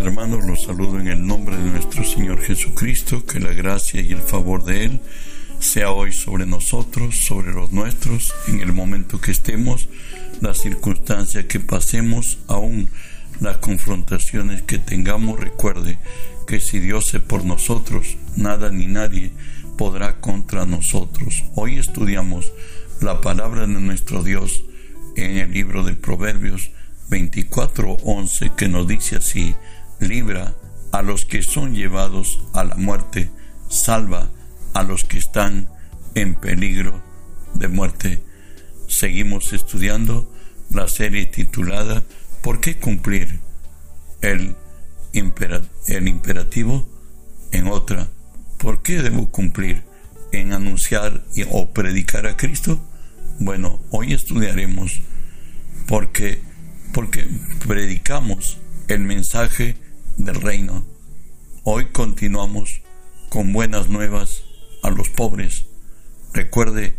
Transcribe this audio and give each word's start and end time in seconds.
hermanos, 0.00 0.44
los 0.46 0.62
saludo 0.62 0.98
en 0.98 1.08
el 1.08 1.26
nombre 1.26 1.56
de 1.56 1.70
nuestro 1.70 2.04
Señor 2.04 2.40
Jesucristo, 2.40 3.24
que 3.26 3.38
la 3.38 3.52
gracia 3.52 4.00
y 4.00 4.12
el 4.12 4.20
favor 4.20 4.64
de 4.64 4.84
Él 4.84 5.00
sea 5.58 5.92
hoy 5.92 6.12
sobre 6.12 6.46
nosotros, 6.46 7.18
sobre 7.18 7.52
los 7.52 7.70
nuestros, 7.72 8.32
en 8.48 8.60
el 8.60 8.72
momento 8.72 9.20
que 9.20 9.30
estemos, 9.30 9.88
la 10.40 10.54
circunstancia 10.54 11.46
que 11.46 11.60
pasemos, 11.60 12.38
aún 12.48 12.88
las 13.40 13.58
confrontaciones 13.58 14.62
que 14.62 14.78
tengamos, 14.78 15.38
recuerde 15.38 15.98
que 16.46 16.60
si 16.60 16.78
Dios 16.78 17.12
es 17.14 17.20
por 17.20 17.44
nosotros, 17.44 18.16
nada 18.36 18.70
ni 18.70 18.86
nadie 18.86 19.32
podrá 19.76 20.20
contra 20.20 20.64
nosotros. 20.64 21.44
Hoy 21.54 21.78
estudiamos 21.78 22.52
la 23.00 23.20
palabra 23.20 23.62
de 23.62 23.80
nuestro 23.80 24.22
Dios 24.22 24.64
en 25.16 25.36
el 25.36 25.52
libro 25.52 25.84
de 25.84 25.94
Proverbios 25.94 26.70
24:11 27.10 28.54
que 28.56 28.68
nos 28.68 28.86
dice 28.86 29.16
así, 29.16 29.54
libra 30.00 30.54
a 30.92 31.02
los 31.02 31.24
que 31.24 31.42
son 31.42 31.74
llevados 31.74 32.40
a 32.52 32.64
la 32.64 32.74
muerte, 32.74 33.30
salva 33.68 34.30
a 34.74 34.82
los 34.82 35.04
que 35.04 35.18
están 35.18 35.68
en 36.14 36.34
peligro 36.34 37.02
de 37.54 37.68
muerte. 37.68 38.22
Seguimos 38.88 39.52
estudiando 39.52 40.32
la 40.70 40.88
serie 40.88 41.26
titulada 41.26 42.02
¿Por 42.42 42.60
qué 42.60 42.78
cumplir 42.78 43.40
el, 44.22 44.56
el 45.12 46.08
imperativo 46.08 46.88
en 47.52 47.66
otra? 47.68 48.08
¿Por 48.58 48.82
qué 48.82 49.02
debo 49.02 49.30
cumplir 49.30 49.82
en 50.32 50.52
anunciar 50.52 51.22
o 51.50 51.70
predicar 51.70 52.26
a 52.26 52.36
Cristo? 52.36 52.80
Bueno, 53.38 53.80
hoy 53.90 54.14
estudiaremos 54.14 55.00
porque 55.86 56.42
porque 56.92 57.26
predicamos 57.66 58.58
el 58.88 59.00
mensaje 59.00 59.76
del 60.24 60.40
reino. 60.40 60.84
Hoy 61.64 61.86
continuamos 61.86 62.82
con 63.28 63.52
buenas 63.52 63.88
nuevas 63.88 64.42
a 64.82 64.90
los 64.90 65.08
pobres. 65.08 65.66
Recuerde 66.32 66.94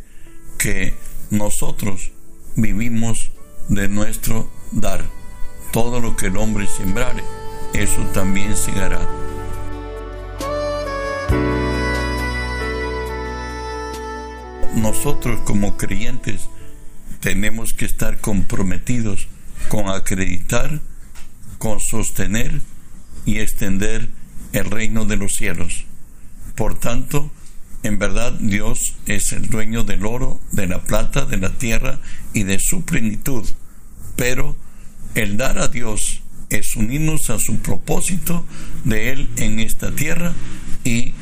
que 0.57 0.93
nosotros 1.29 2.11
vivimos 2.55 3.31
de 3.69 3.87
nuestro 3.87 4.49
dar. 4.71 5.05
Todo 5.71 6.01
lo 6.01 6.17
que 6.17 6.27
el 6.27 6.37
hombre 6.37 6.67
sembrare, 6.67 7.23
eso 7.73 8.01
también 8.13 8.57
segará. 8.57 9.07
Nosotros 14.75 15.39
como 15.41 15.77
creyentes 15.77 16.49
tenemos 17.19 17.73
que 17.73 17.85
estar 17.85 18.19
comprometidos 18.19 19.27
con 19.69 19.89
acreditar, 19.89 20.81
con 21.57 21.79
sostener 21.79 22.61
y 23.25 23.39
extender 23.39 24.09
el 24.53 24.65
reino 24.65 25.05
de 25.05 25.17
los 25.17 25.35
cielos. 25.35 25.85
Por 26.55 26.79
tanto, 26.79 27.31
en 27.83 27.97
verdad 27.97 28.33
Dios 28.33 28.95
es 29.05 29.31
el 29.33 29.49
dueño 29.49 29.83
del 29.83 30.05
oro, 30.05 30.39
de 30.51 30.67
la 30.67 30.83
plata, 30.83 31.25
de 31.25 31.37
la 31.37 31.51
tierra 31.51 31.99
y 32.33 32.43
de 32.43 32.59
su 32.59 32.83
plenitud. 32.83 33.47
Pero 34.15 34.55
el 35.15 35.37
dar 35.37 35.57
a 35.57 35.67
Dios 35.67 36.21
es 36.49 36.75
unirnos 36.75 37.29
a 37.29 37.39
su 37.39 37.57
propósito 37.59 38.45
de 38.83 39.11
Él 39.11 39.29
en 39.37 39.59
esta 39.59 39.91
tierra 39.95 40.33
y 40.83 41.13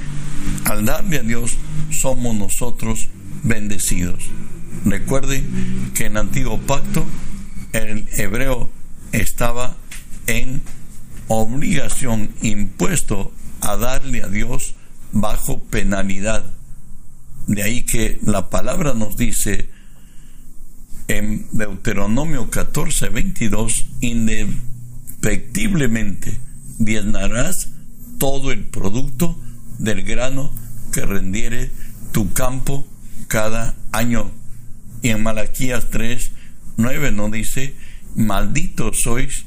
al 0.65 0.85
darle 0.85 1.19
a 1.19 1.23
Dios 1.23 1.57
somos 1.91 2.35
nosotros 2.35 3.09
bendecidos. 3.43 4.23
Recuerde 4.85 5.43
que 5.93 6.05
en 6.05 6.13
el 6.13 6.17
antiguo 6.17 6.57
pacto 6.59 7.05
el 7.73 8.07
hebreo 8.17 8.69
estaba 9.11 9.75
en 10.27 10.61
obligación 11.29 12.31
impuesto 12.41 13.31
a 13.61 13.77
darle 13.77 14.23
a 14.23 14.27
Dios 14.27 14.75
bajo 15.13 15.59
penalidad. 15.59 16.43
De 17.47 17.63
ahí 17.63 17.83
que 17.83 18.19
la 18.23 18.49
palabra 18.49 18.93
nos 18.93 19.15
dice 19.15 19.69
en 21.07 21.47
Deuteronomio 21.51 22.49
14, 22.49 23.07
22, 23.09 23.85
indefectiblemente 24.01 26.37
diezmarás 26.77 27.69
todo 28.17 28.51
el 28.51 28.65
producto 28.65 29.39
del 29.79 30.03
grano 30.03 30.53
que 30.91 31.05
rendiere 31.05 31.71
tu 32.11 32.33
campo 32.33 32.85
cada 33.27 33.75
año. 33.91 34.31
Y 35.01 35.09
en 35.09 35.23
Malaquías 35.23 35.89
3, 35.89 36.31
9 36.77 37.11
no 37.11 37.29
dice, 37.29 37.73
malditos 38.15 39.01
sois 39.01 39.45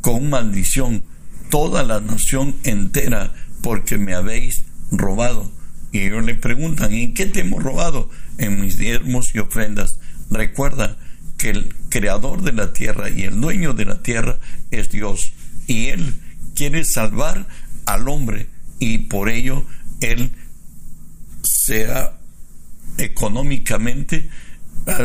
con 0.00 0.30
maldición 0.30 1.02
toda 1.50 1.82
la 1.82 2.00
nación 2.00 2.56
entera 2.64 3.34
porque 3.62 3.98
me 3.98 4.14
habéis 4.14 4.64
robado. 4.90 5.52
Y 5.92 6.00
ellos 6.00 6.24
le 6.24 6.34
preguntan, 6.34 6.92
¿en 6.94 7.14
qué 7.14 7.26
te 7.26 7.40
hemos 7.40 7.62
robado? 7.62 8.08
En 8.38 8.60
mis 8.60 8.78
diezmos 8.78 9.34
y 9.34 9.40
ofrendas. 9.40 9.98
Recuerda 10.30 10.96
que 11.36 11.50
el 11.50 11.74
creador 11.88 12.42
de 12.42 12.52
la 12.52 12.72
tierra 12.72 13.10
y 13.10 13.22
el 13.22 13.40
dueño 13.40 13.74
de 13.74 13.84
la 13.84 14.02
tierra 14.02 14.38
es 14.70 14.90
Dios. 14.90 15.32
Y 15.66 15.86
Él 15.86 16.14
quiere 16.54 16.84
salvar 16.84 17.48
al 17.86 18.08
hombre 18.08 18.48
y 18.78 18.98
por 18.98 19.28
ello 19.28 19.64
Él 20.00 20.32
sea 21.42 22.18
económicamente, 22.98 24.28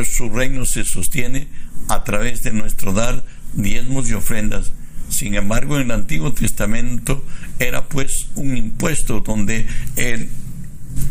su 0.04 0.30
reino 0.30 0.64
se 0.64 0.84
sostiene 0.84 1.48
a 1.88 2.04
través 2.04 2.42
de 2.42 2.52
nuestro 2.52 2.92
dar 2.92 3.24
diezmos 3.54 4.08
y 4.08 4.14
ofrendas. 4.14 4.72
Sin 5.16 5.34
embargo, 5.34 5.76
en 5.76 5.84
el 5.84 5.92
Antiguo 5.92 6.34
Testamento 6.34 7.24
era 7.58 7.88
pues 7.88 8.28
un 8.34 8.54
impuesto 8.54 9.20
donde 9.20 9.66
el, 9.96 10.28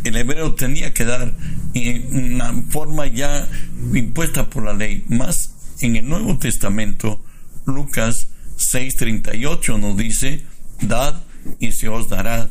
el 0.04 0.16
hebreo 0.16 0.54
tenía 0.54 0.94
que 0.94 1.06
dar 1.06 1.34
en 1.74 2.36
una 2.36 2.54
forma 2.70 3.08
ya 3.08 3.50
impuesta 3.96 4.48
por 4.48 4.64
la 4.64 4.74
ley. 4.74 5.04
Más 5.10 5.56
en 5.82 5.96
el 5.96 6.08
Nuevo 6.08 6.38
Testamento, 6.38 7.20
Lucas 7.66 8.28
6:38 8.60 9.80
nos 9.80 9.98
dice, 9.98 10.46
dad 10.82 11.24
y 11.60 11.72
se 11.72 11.88
os 11.88 12.08
dará 12.08 12.48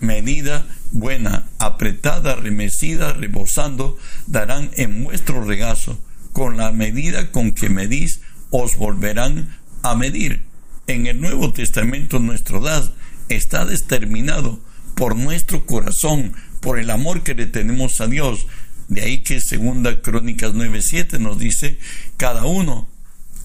medida 0.00 0.66
buena, 0.90 1.46
apretada, 1.60 2.34
remecida, 2.34 3.12
rebosando, 3.12 3.96
darán 4.26 4.70
en 4.74 5.04
vuestro 5.04 5.44
regazo 5.44 6.00
con 6.32 6.56
la 6.56 6.72
medida 6.72 7.30
con 7.30 7.52
que 7.52 7.68
medís, 7.68 8.22
os 8.50 8.76
volverán 8.76 9.56
a 9.84 9.94
medir. 9.94 10.43
En 10.86 11.06
el 11.06 11.18
Nuevo 11.18 11.50
Testamento 11.52 12.18
nuestro 12.18 12.60
dad 12.60 12.90
está 13.30 13.64
determinado 13.64 14.60
por 14.94 15.16
nuestro 15.16 15.64
corazón, 15.64 16.34
por 16.60 16.78
el 16.78 16.90
amor 16.90 17.22
que 17.22 17.34
le 17.34 17.46
tenemos 17.46 18.02
a 18.02 18.06
Dios. 18.06 18.46
De 18.88 19.00
ahí 19.00 19.22
que 19.22 19.40
segunda 19.40 20.02
Crónicas 20.02 20.52
9:7 20.52 21.18
nos 21.18 21.38
dice, 21.38 21.78
cada 22.18 22.44
uno 22.44 22.86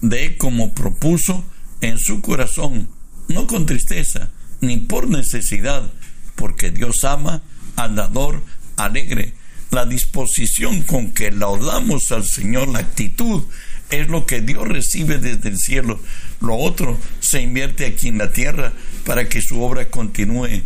de 0.02 0.36
como 0.36 0.74
propuso 0.74 1.42
en 1.80 1.98
su 1.98 2.20
corazón, 2.20 2.88
no 3.28 3.46
con 3.46 3.64
tristeza, 3.64 4.28
ni 4.60 4.76
por 4.76 5.08
necesidad, 5.08 5.90
porque 6.36 6.70
Dios 6.70 7.04
ama 7.04 7.42
al 7.76 7.96
dador 7.96 8.42
alegre 8.76 9.32
la 9.70 9.86
disposición 9.86 10.82
con 10.82 11.12
que 11.12 11.30
laudamos 11.30 12.12
al 12.12 12.24
Señor, 12.24 12.68
la 12.68 12.80
actitud, 12.80 13.44
es 13.90 14.08
lo 14.08 14.26
que 14.26 14.40
Dios 14.40 14.66
recibe 14.68 15.18
desde 15.18 15.48
el 15.48 15.58
cielo. 15.58 16.00
Lo 16.40 16.56
otro 16.56 16.98
se 17.20 17.42
invierte 17.42 17.86
aquí 17.86 18.08
en 18.08 18.18
la 18.18 18.32
tierra 18.32 18.72
para 19.04 19.28
que 19.28 19.42
su 19.42 19.62
obra 19.62 19.88
continúe. 19.90 20.62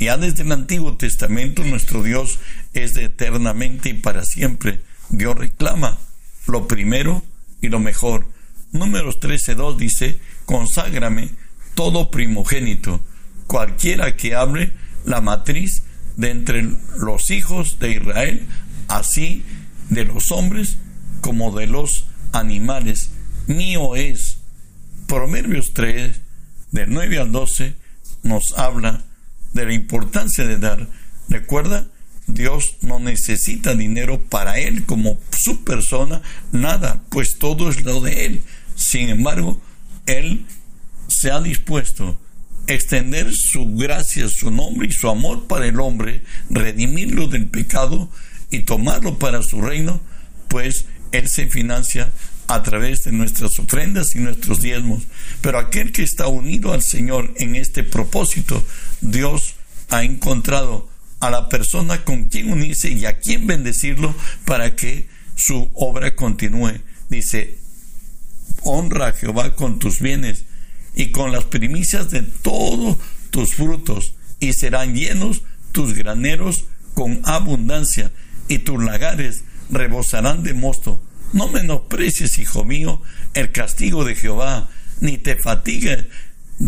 Ya 0.00 0.16
desde 0.16 0.42
el 0.42 0.52
Antiguo 0.52 0.96
Testamento 0.96 1.64
nuestro 1.64 2.02
Dios 2.02 2.38
es 2.72 2.94
de 2.94 3.04
eternamente 3.04 3.90
y 3.90 3.94
para 3.94 4.24
siempre. 4.24 4.80
Dios 5.08 5.36
reclama 5.36 5.98
lo 6.46 6.66
primero 6.66 7.22
y 7.60 7.68
lo 7.68 7.78
mejor. 7.78 8.26
Números 8.72 9.20
13.2 9.20 9.76
dice, 9.76 10.18
conságrame 10.46 11.30
todo 11.74 12.10
primogénito, 12.10 13.00
cualquiera 13.46 14.16
que 14.16 14.34
hable 14.34 14.72
la 15.04 15.20
matriz 15.20 15.82
de 16.16 16.30
entre 16.30 16.68
los 16.98 17.30
hijos 17.30 17.78
de 17.78 17.92
Israel, 17.92 18.46
así 18.88 19.44
de 19.90 20.04
los 20.04 20.32
hombres 20.32 20.76
como 21.20 21.56
de 21.56 21.66
los 21.66 22.06
animales. 22.34 23.10
Mío 23.46 23.94
es. 23.96 24.38
Proverbios 25.06 25.72
3, 25.74 26.20
del 26.72 26.90
9 26.90 27.18
al 27.18 27.32
12, 27.32 27.74
nos 28.22 28.58
habla 28.58 29.04
de 29.52 29.66
la 29.66 29.74
importancia 29.74 30.46
de 30.46 30.58
dar. 30.58 30.88
Recuerda, 31.28 31.86
Dios 32.26 32.76
no 32.80 33.00
necesita 33.00 33.74
dinero 33.74 34.20
para 34.20 34.58
Él 34.58 34.84
como 34.86 35.18
su 35.30 35.62
persona, 35.62 36.22
nada, 36.52 37.02
pues 37.10 37.38
todo 37.38 37.68
es 37.68 37.84
lo 37.84 38.00
de 38.00 38.26
Él. 38.26 38.42
Sin 38.74 39.10
embargo, 39.10 39.60
Él 40.06 40.46
se 41.06 41.30
ha 41.30 41.40
dispuesto 41.40 42.18
extender 42.66 43.32
su 43.34 43.76
gracia, 43.76 44.28
su 44.28 44.50
nombre 44.50 44.88
y 44.88 44.92
su 44.92 45.08
amor 45.08 45.46
para 45.46 45.66
el 45.66 45.78
hombre, 45.80 46.22
redimirlo 46.48 47.28
del 47.28 47.46
pecado 47.46 48.10
y 48.50 48.60
tomarlo 48.60 49.18
para 49.18 49.42
su 49.42 49.60
reino, 49.60 50.00
pues 50.48 50.86
Él 51.14 51.28
se 51.28 51.46
financia 51.46 52.12
a 52.48 52.62
través 52.62 53.04
de 53.04 53.12
nuestras 53.12 53.58
ofrendas 53.60 54.16
y 54.16 54.18
nuestros 54.18 54.60
diezmos. 54.60 55.04
Pero 55.40 55.58
aquel 55.58 55.92
que 55.92 56.02
está 56.02 56.26
unido 56.26 56.72
al 56.72 56.82
Señor 56.82 57.32
en 57.36 57.54
este 57.54 57.84
propósito, 57.84 58.64
Dios 59.00 59.54
ha 59.90 60.02
encontrado 60.02 60.88
a 61.20 61.30
la 61.30 61.48
persona 61.48 62.04
con 62.04 62.24
quien 62.24 62.52
unirse 62.52 62.90
y 62.90 63.06
a 63.06 63.18
quien 63.18 63.46
bendecirlo 63.46 64.14
para 64.44 64.74
que 64.74 65.08
su 65.36 65.70
obra 65.74 66.16
continúe. 66.16 66.80
Dice, 67.08 67.58
honra 68.62 69.08
a 69.08 69.12
Jehová 69.12 69.54
con 69.54 69.78
tus 69.78 70.00
bienes 70.00 70.44
y 70.96 71.12
con 71.12 71.30
las 71.30 71.44
primicias 71.44 72.10
de 72.10 72.22
todos 72.22 72.96
tus 73.30 73.54
frutos, 73.54 74.14
y 74.40 74.52
serán 74.52 74.94
llenos 74.94 75.42
tus 75.72 75.94
graneros 75.94 76.64
con 76.94 77.20
abundancia, 77.24 78.12
y 78.46 78.58
tus 78.58 78.82
lagares 78.82 79.44
rebosarán 79.70 80.42
de 80.42 80.54
mosto. 80.54 81.02
No 81.32 81.48
menosprecies, 81.48 82.38
hijo 82.38 82.64
mío, 82.64 83.02
el 83.34 83.50
castigo 83.50 84.04
de 84.04 84.14
Jehová, 84.14 84.70
ni 85.00 85.18
te 85.18 85.36
fatigues, 85.36 86.06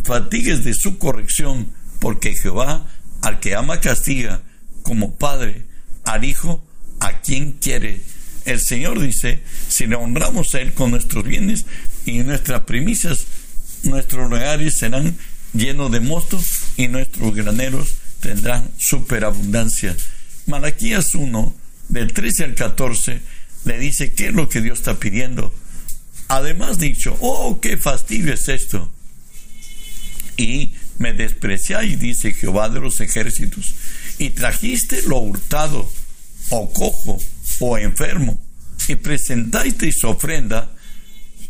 fatigues 0.04 0.64
de 0.64 0.74
su 0.74 0.98
corrección, 0.98 1.68
porque 2.00 2.34
Jehová 2.34 2.86
al 3.22 3.40
que 3.40 3.54
ama 3.54 3.80
castiga, 3.80 4.42
como 4.82 5.16
padre 5.16 5.64
al 6.04 6.24
hijo 6.24 6.62
a 7.00 7.20
quien 7.20 7.52
quiere. 7.52 8.00
El 8.44 8.60
Señor 8.60 9.00
dice, 9.00 9.42
si 9.68 9.86
le 9.86 9.96
honramos 9.96 10.54
a 10.54 10.60
Él 10.60 10.72
con 10.72 10.92
nuestros 10.92 11.24
bienes 11.24 11.66
y 12.04 12.18
nuestras 12.18 12.62
primicias, 12.62 13.26
nuestros 13.82 14.30
regalos 14.30 14.74
serán 14.74 15.16
llenos 15.52 15.90
de 15.90 16.00
mosto 16.00 16.40
y 16.76 16.88
nuestros 16.88 17.34
graneros 17.34 17.94
tendrán 18.20 18.70
superabundancia. 18.78 19.96
Malaquías 20.46 21.14
1, 21.14 21.54
del 21.88 22.12
13 22.12 22.44
al 22.44 22.54
14, 22.54 23.20
le 23.64 23.78
dice 23.78 24.12
qué 24.12 24.28
es 24.28 24.34
lo 24.34 24.48
que 24.48 24.60
Dios 24.60 24.78
está 24.78 24.98
pidiendo. 24.98 25.54
Además 26.28 26.78
dicho, 26.78 27.16
oh, 27.20 27.60
qué 27.60 27.76
fastidio 27.76 28.32
es 28.32 28.48
esto. 28.48 28.90
Y 30.36 30.74
me 30.98 31.12
despreciáis, 31.12 31.98
dice 31.98 32.32
Jehová 32.32 32.68
de 32.68 32.80
los 32.80 33.00
ejércitos, 33.00 33.74
y 34.18 34.30
trajiste 34.30 35.02
lo 35.02 35.18
hurtado, 35.18 35.90
o 36.50 36.72
cojo, 36.72 37.18
o 37.60 37.78
enfermo, 37.78 38.40
y 38.88 38.96
presentáis 38.96 40.04
ofrenda, 40.04 40.70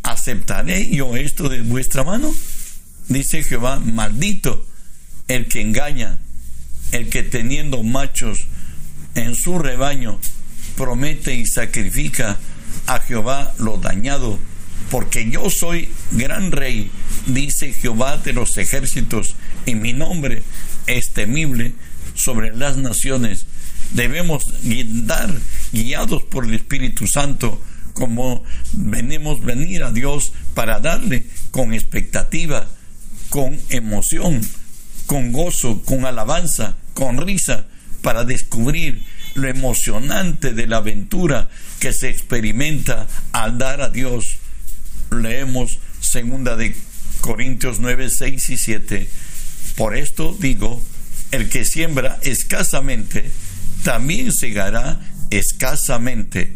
¿aceptaré 0.02 0.88
yo 0.90 1.16
esto 1.16 1.48
de 1.48 1.62
vuestra 1.62 2.04
mano? 2.04 2.34
Dice 3.08 3.42
Jehová, 3.42 3.78
maldito 3.78 4.66
el 5.28 5.46
que 5.48 5.60
engaña, 5.60 6.18
el 6.92 7.08
que 7.08 7.22
teniendo 7.22 7.82
machos 7.82 8.46
en 9.16 9.34
su 9.34 9.58
rebaño, 9.58 10.18
promete 10.76 11.34
y 11.34 11.46
sacrifica 11.46 12.38
a 12.86 13.00
Jehová 13.00 13.54
lo 13.58 13.78
dañado, 13.78 14.38
porque 14.90 15.28
yo 15.30 15.50
soy 15.50 15.88
gran 16.12 16.52
rey, 16.52 16.90
dice 17.26 17.72
Jehová 17.72 18.18
de 18.18 18.34
los 18.34 18.56
ejércitos, 18.58 19.34
y 19.64 19.74
mi 19.74 19.92
nombre 19.92 20.42
es 20.86 21.10
temible 21.12 21.72
sobre 22.14 22.54
las 22.54 22.76
naciones. 22.76 23.46
Debemos 23.92 24.52
dar 25.06 25.32
guiados 25.72 26.22
por 26.24 26.44
el 26.44 26.54
Espíritu 26.54 27.06
Santo, 27.06 27.60
como 27.94 28.44
venimos 28.74 29.42
venir 29.42 29.82
a 29.82 29.90
Dios 29.90 30.32
para 30.54 30.80
darle 30.80 31.26
con 31.50 31.72
expectativa, 31.72 32.68
con 33.30 33.58
emoción, 33.70 34.42
con 35.06 35.32
gozo, 35.32 35.82
con 35.82 36.04
alabanza, 36.04 36.76
con 36.92 37.26
risa, 37.26 37.66
para 38.06 38.24
descubrir 38.24 39.02
lo 39.34 39.48
emocionante 39.48 40.54
de 40.54 40.68
la 40.68 40.76
aventura 40.76 41.48
que 41.80 41.92
se 41.92 42.08
experimenta 42.08 43.08
al 43.32 43.58
dar 43.58 43.80
a 43.80 43.88
Dios. 43.88 44.36
Leemos 45.10 45.80
segunda 46.00 46.54
de 46.54 46.76
Corintios 47.20 47.80
9, 47.80 48.08
6 48.08 48.50
y 48.50 48.58
7. 48.58 49.10
Por 49.74 49.96
esto 49.96 50.36
digo, 50.38 50.80
el 51.32 51.48
que 51.48 51.64
siembra 51.64 52.20
escasamente, 52.22 53.28
también 53.82 54.30
segará 54.30 55.00
escasamente. 55.30 56.52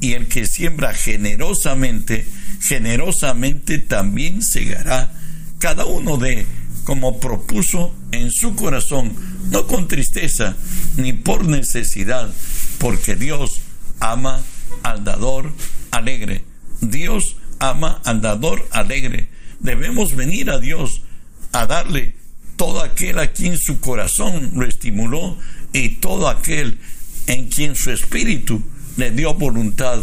Y 0.00 0.14
el 0.14 0.28
que 0.28 0.46
siembra 0.46 0.94
generosamente, 0.94 2.26
generosamente 2.62 3.80
también 3.80 4.42
segará. 4.42 5.12
Cada 5.58 5.84
uno 5.84 6.16
de 6.16 6.46
como 6.86 7.18
propuso 7.18 7.92
en 8.12 8.30
su 8.30 8.54
corazón, 8.54 9.12
no 9.50 9.66
con 9.66 9.88
tristeza 9.88 10.56
ni 10.96 11.12
por 11.12 11.44
necesidad, 11.44 12.32
porque 12.78 13.16
Dios 13.16 13.60
ama 13.98 14.44
al 14.84 15.02
dador 15.02 15.52
alegre. 15.90 16.44
Dios 16.80 17.36
ama 17.58 18.00
al 18.04 18.20
dador 18.20 18.68
alegre. 18.70 19.28
Debemos 19.58 20.14
venir 20.14 20.48
a 20.48 20.60
Dios 20.60 21.02
a 21.50 21.66
darle 21.66 22.14
todo 22.54 22.80
aquel 22.82 23.18
a 23.18 23.32
quien 23.32 23.58
su 23.58 23.80
corazón 23.80 24.52
lo 24.54 24.64
estimuló 24.64 25.36
y 25.72 25.96
todo 25.96 26.28
aquel 26.28 26.78
en 27.26 27.48
quien 27.48 27.74
su 27.74 27.90
espíritu 27.90 28.62
le 28.96 29.10
dio 29.10 29.34
voluntad. 29.34 30.02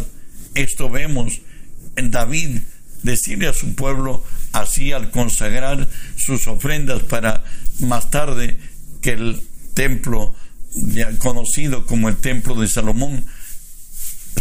Esto 0.53 0.89
vemos 0.89 1.39
en 1.95 2.11
David 2.11 2.59
decirle 3.03 3.47
a 3.47 3.53
su 3.53 3.73
pueblo 3.73 4.21
así 4.53 4.91
al 4.91 5.11
consagrar 5.11 5.89
sus 6.15 6.47
ofrendas 6.47 7.03
para 7.03 7.43
más 7.79 8.09
tarde 8.09 8.57
que 9.01 9.11
el 9.11 9.41
templo 9.73 10.33
ya 10.75 11.11
conocido 11.19 11.85
como 11.85 12.09
el 12.09 12.17
templo 12.17 12.55
de 12.55 12.67
Salomón 12.67 13.25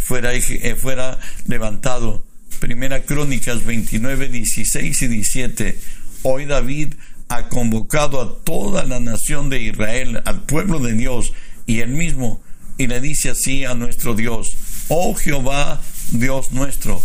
fuera, 0.03 0.33
eh, 0.35 0.77
fuera 0.77 1.19
levantado. 1.47 2.25
Primera 2.61 3.03
Crónicas 3.03 3.65
29, 3.65 4.29
16 4.29 5.03
y 5.03 5.09
17. 5.09 5.79
Hoy 6.23 6.45
David 6.45 6.95
ha 7.29 7.49
convocado 7.49 8.21
a 8.21 8.45
toda 8.45 8.85
la 8.85 9.01
nación 9.01 9.51
de 9.51 9.63
Israel, 9.63 10.23
al 10.25 10.43
pueblo 10.43 10.79
de 10.79 10.93
Dios 10.93 11.33
y 11.67 11.81
él 11.81 11.89
mismo, 11.89 12.43
y 12.79 12.87
le 12.87 13.01
dice 13.01 13.31
así 13.31 13.65
a 13.65 13.75
nuestro 13.75 14.15
Dios, 14.15 14.55
oh 14.89 15.15
Jehová, 15.15 15.81
Dios 16.11 16.53
nuestro, 16.53 17.03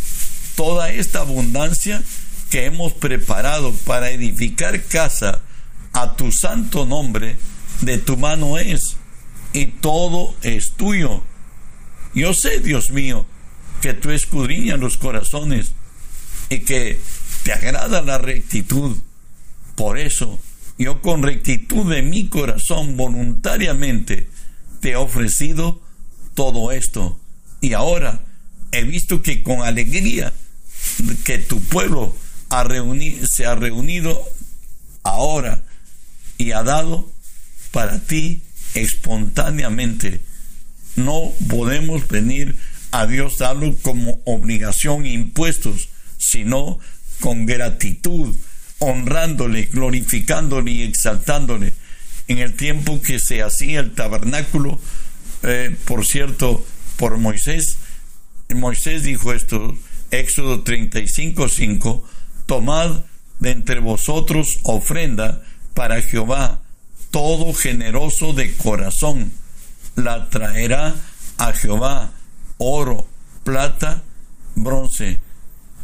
toda 0.56 0.92
esta 0.92 1.22
abundancia 1.22 2.04
que 2.50 2.66
hemos 2.66 2.94
preparado 2.94 3.74
para 3.86 4.10
edificar 4.12 4.82
casa 4.84 5.42
a 5.94 6.16
tu 6.16 6.32
santo 6.32 6.86
nombre, 6.86 7.38
de 7.82 7.98
tu 7.98 8.18
mano 8.18 8.58
es, 8.58 8.98
y 9.54 9.66
todo 9.66 10.36
es 10.42 10.72
tuyo. 10.72 11.24
Yo 12.14 12.34
sé, 12.34 12.60
Dios 12.60 12.92
mío, 12.92 13.26
que 13.82 13.94
tú 13.94 14.12
escudriñas 14.12 14.80
los 14.80 14.98
corazones 14.98 15.74
y 16.50 16.60
que 16.60 17.00
te 17.44 17.54
agrada 17.54 18.02
la 18.02 18.18
rectitud 18.18 18.98
por 19.76 19.98
eso, 20.00 20.40
yo 20.80 21.02
con 21.02 21.24
rectitud 21.24 21.90
de 21.92 22.02
mi 22.02 22.30
corazón 22.30 22.98
voluntariamente 22.98 24.28
te 24.80 24.92
he 24.92 24.96
ofrecido 24.96 25.82
todo 26.34 26.72
esto. 26.72 27.20
Y 27.62 27.74
ahora 27.74 28.22
he 28.72 28.84
visto 28.84 29.22
que 29.22 29.44
con 29.44 29.62
alegría 29.62 30.34
que 31.24 31.38
tu 31.40 31.62
pueblo 31.62 32.16
se 33.26 33.46
ha 33.46 33.56
reunido 33.56 34.24
ahora 35.04 35.64
y 36.38 36.52
ha 36.52 36.64
dado 36.64 37.10
para 37.72 38.00
ti 38.00 38.42
espontáneamente. 38.74 40.22
No 40.96 41.32
podemos 41.50 42.08
venir 42.08 42.58
a 42.92 43.06
Dios 43.06 43.38
darlo 43.38 43.76
como 43.82 44.20
obligación 44.26 45.06
impuestos, 45.06 45.90
sino 46.18 46.80
con 47.20 47.46
gratitud, 47.46 48.36
honrándole, 48.80 49.66
glorificándole 49.66 50.72
y 50.72 50.84
exaltándole. 50.84 51.74
En 52.28 52.40
el 52.40 52.56
tiempo 52.56 53.02
que 53.02 53.20
se 53.20 53.42
hacía 53.42 53.80
el 53.80 53.94
tabernáculo, 53.94 54.80
eh, 55.44 55.76
por 55.86 56.06
cierto, 56.06 56.66
por 56.98 57.18
Moisés, 57.18 57.78
Moisés 58.54 59.04
dijo 59.04 59.34
esto, 59.34 59.78
Éxodo 60.12 60.62
35, 60.62 61.50
5, 61.50 62.10
tomad 62.48 63.04
de 63.40 63.52
entre 63.52 63.80
vosotros 63.80 64.60
ofrenda 64.64 65.44
para 65.76 66.02
Jehová, 66.02 66.62
todo 67.12 67.54
generoso 67.54 68.34
de 68.34 68.56
corazón, 68.56 69.32
la 69.96 70.30
traerá 70.30 70.96
a 71.38 71.54
Jehová, 71.54 72.12
oro, 72.58 73.08
plata, 73.44 74.02
bronce. 74.56 75.20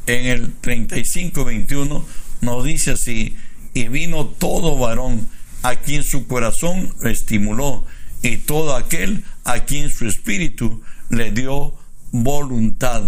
En 0.07 0.25
el 0.25 0.53
35, 0.53 1.45
21 1.45 2.05
nos 2.41 2.63
dice 2.63 2.91
así, 2.91 3.37
y 3.73 3.87
vino 3.87 4.25
todo 4.25 4.77
varón 4.77 5.27
a 5.61 5.75
quien 5.75 6.03
su 6.03 6.27
corazón 6.27 6.93
estimuló, 7.03 7.85
y 8.21 8.37
todo 8.37 8.75
aquel 8.75 9.23
a 9.43 9.59
quien 9.61 9.89
su 9.89 10.07
espíritu 10.07 10.81
le 11.09 11.31
dio 11.31 11.73
voluntad. 12.11 13.03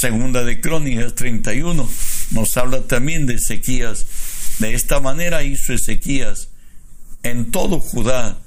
Segunda 0.00 0.44
de 0.44 0.62
Crónicas 0.62 1.14
31 1.14 1.86
nos 2.30 2.56
habla 2.56 2.80
también 2.86 3.26
de 3.26 3.34
Ezequías. 3.34 4.06
De 4.58 4.72
esta 4.72 4.98
manera 4.98 5.42
hizo 5.42 5.74
Ezequías 5.74 6.48
en 7.22 7.50
todo 7.50 7.80
Judá 7.80 8.38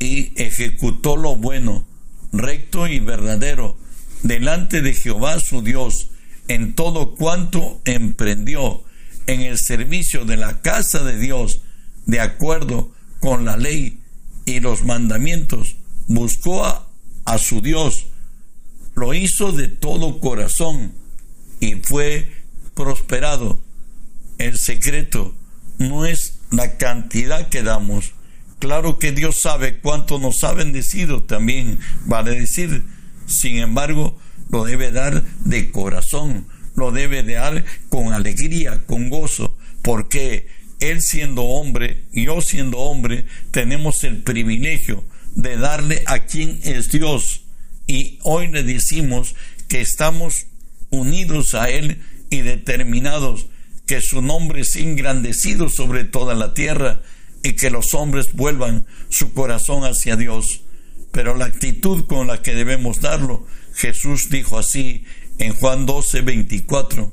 y 0.00 0.32
ejecutó 0.34 1.16
lo 1.16 1.36
bueno, 1.36 1.86
recto 2.32 2.88
y 2.88 2.98
verdadero 2.98 3.78
delante 4.24 4.82
de 4.82 4.94
Jehová 4.94 5.38
su 5.38 5.62
Dios 5.62 6.08
en 6.48 6.74
todo 6.74 7.14
cuanto 7.14 7.80
emprendió 7.84 8.82
en 9.28 9.42
el 9.42 9.58
servicio 9.58 10.24
de 10.24 10.38
la 10.38 10.60
casa 10.60 11.04
de 11.04 11.20
Dios, 11.20 11.60
de 12.06 12.18
acuerdo 12.18 12.90
con 13.20 13.44
la 13.44 13.56
ley 13.56 14.00
y 14.44 14.58
los 14.58 14.82
mandamientos, 14.82 15.76
buscó 16.08 16.64
a, 16.64 16.88
a 17.26 17.38
su 17.38 17.60
Dios, 17.60 18.06
lo 18.94 19.14
hizo 19.14 19.52
de 19.52 19.68
todo 19.68 20.20
corazón 20.20 20.92
y 21.60 21.74
fue 21.76 22.30
prosperado. 22.74 23.60
El 24.38 24.58
secreto 24.58 25.34
no 25.78 26.06
es 26.06 26.38
la 26.50 26.76
cantidad 26.76 27.48
que 27.48 27.62
damos. 27.62 28.12
Claro 28.58 28.98
que 28.98 29.12
Dios 29.12 29.40
sabe 29.40 29.78
cuánto 29.78 30.18
nos 30.18 30.42
ha 30.44 30.52
bendecido 30.52 31.24
también, 31.24 31.78
vale 32.06 32.40
decir. 32.40 32.84
Sin 33.26 33.58
embargo, 33.58 34.18
lo 34.50 34.64
debe 34.64 34.90
dar 34.90 35.22
de 35.44 35.70
corazón, 35.70 36.46
lo 36.76 36.92
debe 36.92 37.22
dar 37.22 37.64
con 37.88 38.12
alegría, 38.12 38.84
con 38.86 39.10
gozo, 39.10 39.56
porque 39.82 40.48
Él 40.80 41.02
siendo 41.02 41.42
hombre, 41.42 42.04
yo 42.12 42.40
siendo 42.40 42.78
hombre, 42.78 43.26
tenemos 43.50 44.04
el 44.04 44.22
privilegio 44.22 45.04
de 45.34 45.56
darle 45.56 46.02
a 46.06 46.20
quien 46.20 46.60
es 46.62 46.90
Dios. 46.90 47.43
Y 47.86 48.18
hoy 48.22 48.48
le 48.48 48.62
decimos 48.62 49.34
que 49.68 49.80
estamos 49.80 50.46
unidos 50.90 51.54
a 51.54 51.68
Él 51.68 52.00
y 52.30 52.40
determinados 52.40 53.46
que 53.86 54.00
su 54.00 54.22
nombre 54.22 54.64
sea 54.64 54.82
engrandecido 54.82 55.68
sobre 55.68 56.04
toda 56.04 56.34
la 56.34 56.54
tierra 56.54 57.02
y 57.42 57.52
que 57.52 57.70
los 57.70 57.94
hombres 57.94 58.32
vuelvan 58.32 58.86
su 59.10 59.34
corazón 59.34 59.84
hacia 59.84 60.16
Dios. 60.16 60.62
Pero 61.12 61.36
la 61.36 61.44
actitud 61.44 62.06
con 62.06 62.26
la 62.26 62.42
que 62.42 62.54
debemos 62.54 63.00
darlo, 63.00 63.46
Jesús 63.74 64.30
dijo 64.30 64.58
así 64.58 65.04
en 65.38 65.52
Juan 65.54 65.86
12, 65.86 66.22
24. 66.22 67.12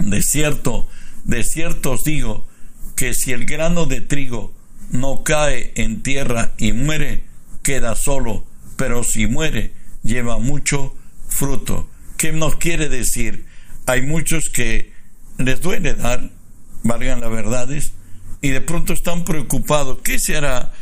De 0.00 0.22
cierto, 0.22 0.86
de 1.24 1.42
cierto 1.42 1.92
os 1.92 2.04
digo 2.04 2.46
que 2.94 3.14
si 3.14 3.32
el 3.32 3.46
grano 3.46 3.86
de 3.86 4.00
trigo 4.00 4.54
no 4.90 5.24
cae 5.24 5.72
en 5.76 6.02
tierra 6.02 6.54
y 6.58 6.72
muere, 6.72 7.24
queda 7.62 7.96
solo, 7.96 8.45
pero 8.76 9.02
si 9.02 9.26
muere, 9.26 9.72
lleva 10.02 10.38
mucho 10.38 10.94
fruto. 11.28 11.88
¿Qué 12.16 12.32
nos 12.32 12.56
quiere 12.56 12.88
decir? 12.88 13.46
Hay 13.86 14.02
muchos 14.02 14.48
que 14.48 14.92
les 15.38 15.60
duele 15.60 15.94
dar, 15.94 16.30
valgan 16.82 17.20
las 17.20 17.30
verdades, 17.30 17.92
y 18.40 18.50
de 18.50 18.60
pronto 18.60 18.92
están 18.92 19.24
preocupados, 19.24 19.98
¿qué 20.02 20.18
se 20.18 20.36
hará 20.36 20.72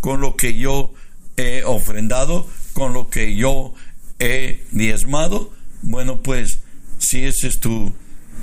con 0.00 0.20
lo 0.20 0.36
que 0.36 0.56
yo 0.56 0.92
he 1.36 1.62
ofrendado, 1.64 2.48
con 2.72 2.92
lo 2.92 3.10
que 3.10 3.36
yo 3.36 3.74
he 4.18 4.64
diezmado? 4.70 5.52
Bueno, 5.82 6.22
pues 6.22 6.60
si 6.98 7.24
esa 7.24 7.46
es 7.46 7.60
tu, 7.60 7.92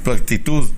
tu 0.03 0.11
actitud, 0.11 0.69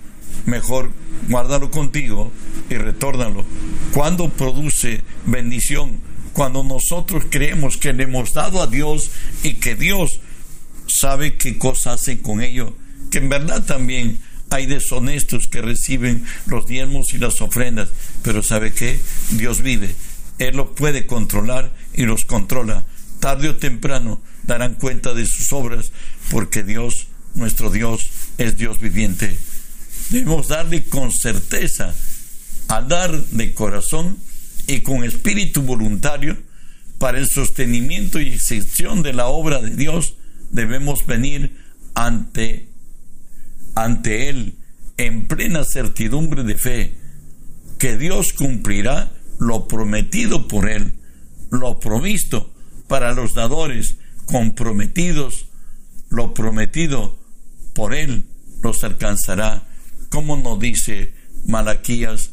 mejor 0.45 0.91
guárdalo 1.29 1.71
contigo 1.71 2.31
y 2.69 2.75
retórnalo. 2.75 3.45
Cuando 3.93 4.29
produce 4.29 5.01
bendición, 5.25 5.99
cuando 6.33 6.63
nosotros 6.63 7.25
creemos 7.29 7.77
que 7.77 7.93
le 7.93 8.03
hemos 8.03 8.33
dado 8.33 8.61
a 8.61 8.67
Dios 8.67 9.11
y 9.43 9.55
que 9.55 9.75
Dios 9.75 10.19
sabe 10.87 11.35
qué 11.37 11.57
cosa 11.57 11.93
hace 11.93 12.21
con 12.21 12.41
ello, 12.41 12.75
que 13.09 13.19
en 13.19 13.29
verdad 13.29 13.63
también 13.63 14.19
hay 14.49 14.65
deshonestos 14.65 15.47
que 15.47 15.61
reciben 15.61 16.25
los 16.45 16.67
diezmos 16.67 17.13
y 17.13 17.17
las 17.17 17.41
ofrendas, 17.41 17.89
pero 18.21 18.43
¿sabe 18.43 18.73
qué? 18.73 18.99
Dios 19.31 19.61
vive, 19.61 19.95
Él 20.39 20.57
los 20.57 20.71
puede 20.71 21.05
controlar 21.05 21.73
y 21.93 22.03
los 22.03 22.25
controla. 22.25 22.83
Tarde 23.19 23.49
o 23.49 23.55
temprano 23.55 24.21
darán 24.43 24.75
cuenta 24.75 25.13
de 25.13 25.25
sus 25.25 25.53
obras, 25.53 25.91
porque 26.29 26.63
Dios, 26.63 27.07
nuestro 27.33 27.69
Dios, 27.69 28.09
es 28.37 28.57
Dios 28.57 28.81
viviente. 28.81 29.37
Debemos 30.09 30.49
darle 30.49 30.83
con 30.83 31.11
certeza, 31.11 31.93
a 32.67 32.81
dar 32.81 33.23
de 33.25 33.53
corazón 33.53 34.17
y 34.71 34.81
con 34.81 35.03
espíritu 35.03 35.63
voluntario 35.63 36.37
para 36.97 37.19
el 37.19 37.27
sostenimiento 37.27 38.21
y 38.21 38.29
excepción 38.29 39.03
de 39.03 39.11
la 39.11 39.27
obra 39.27 39.59
de 39.59 39.75
Dios, 39.75 40.15
debemos 40.49 41.05
venir 41.05 41.57
ante 41.93 42.69
ante 43.75 44.29
Él 44.29 44.55
en 44.95 45.27
plena 45.27 45.65
certidumbre 45.65 46.43
de 46.43 46.55
fe 46.55 46.95
que 47.79 47.97
Dios 47.97 48.31
cumplirá 48.31 49.11
lo 49.39 49.67
prometido 49.67 50.47
por 50.47 50.69
Él, 50.69 50.93
lo 51.49 51.79
provisto 51.79 52.53
para 52.87 53.13
los 53.13 53.33
dadores 53.33 53.97
comprometidos, 54.25 55.47
lo 56.09 56.33
prometido 56.33 57.19
por 57.73 57.93
Él 57.93 58.25
los 58.63 58.85
alcanzará, 58.85 59.67
como 60.09 60.37
nos 60.37 60.59
dice 60.59 61.13
Malaquías 61.45 62.31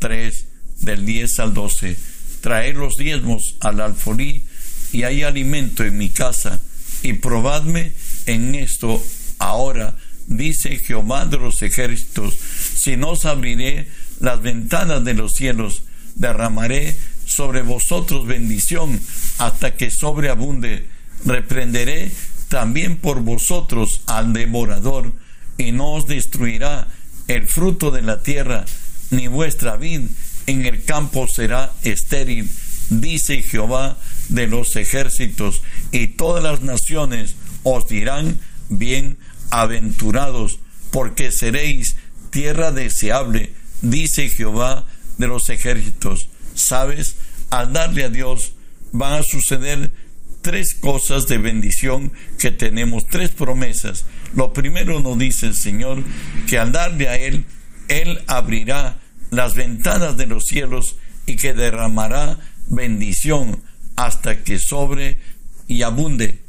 3 0.00 0.47
del 0.80 1.04
10 1.04 1.40
al 1.40 1.54
12. 1.54 1.96
Traer 2.40 2.76
los 2.76 2.96
diezmos 2.96 3.56
al 3.60 3.80
alfolí 3.80 4.44
y 4.92 5.02
hay 5.02 5.22
alimento 5.22 5.84
en 5.84 5.98
mi 5.98 6.08
casa 6.08 6.60
y 7.02 7.14
probadme 7.14 7.92
en 8.26 8.54
esto 8.54 9.02
ahora 9.38 9.96
dice 10.28 10.76
Jehová 10.76 11.26
de 11.26 11.38
los 11.38 11.62
ejércitos, 11.62 12.34
si 12.74 12.96
no 12.96 13.10
os 13.10 13.24
abriré 13.24 13.88
las 14.20 14.42
ventanas 14.42 15.04
de 15.04 15.14
los 15.14 15.34
cielos, 15.34 15.82
derramaré 16.14 16.94
sobre 17.24 17.62
vosotros 17.62 18.26
bendición 18.26 19.00
hasta 19.38 19.74
que 19.74 19.90
sobreabunde, 19.90 20.86
reprenderé 21.24 22.12
también 22.48 22.96
por 22.96 23.20
vosotros 23.20 24.02
al 24.06 24.32
devorador, 24.32 25.12
y 25.56 25.72
no 25.72 25.94
os 25.94 26.06
destruirá 26.06 26.88
el 27.26 27.46
fruto 27.46 27.90
de 27.90 28.02
la 28.02 28.22
tierra, 28.22 28.64
ni 29.10 29.26
vuestra 29.26 29.76
vid 29.76 30.02
en 30.48 30.64
el 30.64 30.82
campo 30.82 31.28
será 31.28 31.72
estéril, 31.82 32.50
dice 32.88 33.42
Jehová 33.42 33.98
de 34.30 34.46
los 34.46 34.76
ejércitos, 34.76 35.62
y 35.92 36.08
todas 36.08 36.42
las 36.42 36.62
naciones 36.62 37.34
os 37.64 37.86
dirán 37.86 38.40
bien 38.70 39.18
aventurados, 39.50 40.58
porque 40.90 41.32
seréis 41.32 41.96
tierra 42.30 42.72
deseable, 42.72 43.52
dice 43.82 44.30
Jehová 44.30 44.86
de 45.18 45.26
los 45.26 45.50
ejércitos. 45.50 46.28
¿Sabes? 46.54 47.16
Al 47.50 47.74
darle 47.74 48.04
a 48.04 48.08
Dios 48.08 48.54
van 48.90 49.20
a 49.20 49.22
suceder 49.22 49.92
tres 50.40 50.74
cosas 50.74 51.26
de 51.28 51.36
bendición 51.36 52.10
que 52.38 52.50
tenemos, 52.50 53.06
tres 53.06 53.28
promesas. 53.28 54.06
Lo 54.34 54.54
primero 54.54 54.98
nos 55.00 55.18
dice 55.18 55.46
el 55.46 55.54
Señor 55.54 56.02
que 56.48 56.58
al 56.58 56.72
darle 56.72 57.08
a 57.08 57.18
Él, 57.18 57.44
Él 57.88 58.22
abrirá 58.26 58.98
las 59.30 59.54
ventanas 59.54 60.16
de 60.16 60.26
los 60.26 60.46
cielos 60.46 60.96
y 61.26 61.36
que 61.36 61.54
derramará 61.54 62.38
bendición 62.68 63.62
hasta 63.96 64.42
que 64.44 64.58
sobre 64.58 65.18
y 65.66 65.82
abunde. 65.82 66.42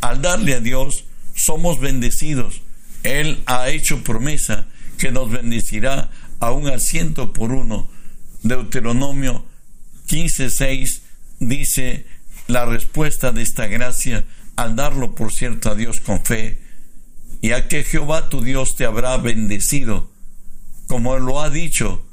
Al 0.00 0.22
darle 0.22 0.54
a 0.54 0.60
Dios, 0.60 1.04
somos 1.34 1.80
bendecidos. 1.80 2.62
Él 3.02 3.42
ha 3.46 3.68
hecho 3.68 4.02
promesa 4.02 4.66
que 4.98 5.12
nos 5.12 5.30
bendecirá 5.30 6.10
aún 6.40 6.68
al 6.68 6.80
ciento 6.80 7.32
por 7.32 7.52
uno. 7.52 7.88
Deuteronomio 8.42 9.44
15.6 10.08 11.00
dice 11.40 12.06
la 12.46 12.64
respuesta 12.64 13.32
de 13.32 13.42
esta 13.42 13.66
gracia 13.66 14.24
al 14.56 14.74
darlo 14.74 15.14
por 15.14 15.32
cierto 15.32 15.70
a 15.70 15.74
Dios 15.74 16.00
con 16.00 16.24
fe, 16.24 16.58
y 17.42 17.52
a 17.52 17.68
que 17.68 17.84
Jehová 17.84 18.28
tu 18.30 18.40
Dios 18.40 18.74
te 18.74 18.86
habrá 18.86 19.16
bendecido, 19.18 20.10
como 20.86 21.18
lo 21.18 21.42
ha 21.42 21.50
dicho, 21.50 22.05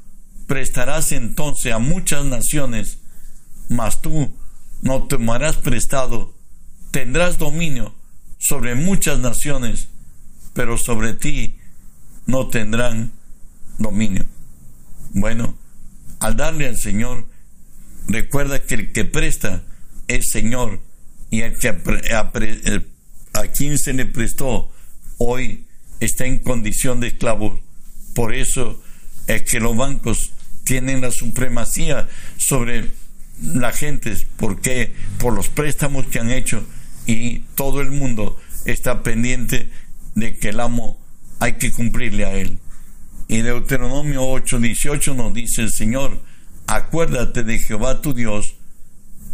prestarás 0.46 1.12
entonces 1.12 1.72
a 1.72 1.78
muchas 1.78 2.24
naciones, 2.24 2.98
mas 3.68 4.02
tú 4.02 4.34
no 4.82 5.04
tomarás 5.04 5.56
prestado, 5.56 6.34
tendrás 6.90 7.38
dominio 7.38 7.94
sobre 8.38 8.74
muchas 8.74 9.18
naciones, 9.18 9.88
pero 10.52 10.76
sobre 10.76 11.14
ti 11.14 11.56
no 12.26 12.48
tendrán 12.48 13.12
dominio. 13.78 14.26
Bueno, 15.12 15.56
al 16.20 16.36
darle 16.36 16.68
al 16.68 16.76
Señor, 16.76 17.26
recuerda 18.06 18.62
que 18.62 18.74
el 18.74 18.92
que 18.92 19.04
presta 19.04 19.62
es 20.08 20.30
Señor 20.30 20.80
y 21.30 21.40
el 21.40 21.58
que 21.58 21.68
a 21.68 23.42
quien 23.48 23.78
se 23.78 23.92
le 23.92 24.06
prestó 24.06 24.70
hoy 25.18 25.66
está 26.00 26.26
en 26.26 26.38
condición 26.38 27.00
de 27.00 27.08
esclavo. 27.08 27.60
Por 28.14 28.34
eso 28.34 28.82
es 29.26 29.42
que 29.42 29.60
los 29.60 29.76
bancos 29.76 30.32
tienen 30.64 31.00
la 31.00 31.10
supremacía 31.10 32.08
sobre 32.36 32.90
la 33.42 33.72
gente, 33.72 34.16
porque 34.36 34.92
por 35.18 35.34
los 35.34 35.48
préstamos 35.48 36.06
que 36.06 36.20
han 36.20 36.30
hecho. 36.30 36.64
Y 37.06 37.40
todo 37.54 37.80
el 37.80 37.90
mundo 37.90 38.38
está 38.64 39.02
pendiente 39.02 39.70
de 40.14 40.38
que 40.38 40.50
el 40.50 40.60
amo 40.60 40.98
hay 41.40 41.54
que 41.54 41.72
cumplirle 41.72 42.24
a 42.24 42.34
él. 42.34 42.58
Y 43.28 43.42
Deuteronomio 43.42 44.22
8, 44.22 44.58
18 44.58 45.14
nos 45.14 45.32
dice 45.34 45.62
el 45.62 45.70
Señor, 45.70 46.20
acuérdate 46.66 47.42
de 47.42 47.58
Jehová 47.58 48.00
tu 48.00 48.14
Dios, 48.14 48.54